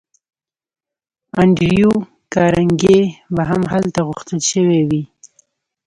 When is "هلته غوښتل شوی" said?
3.73-4.79